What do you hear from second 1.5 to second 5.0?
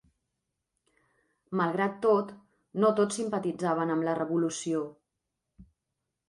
Malgrat tot, no tots simpatitzaven amb la Revolució.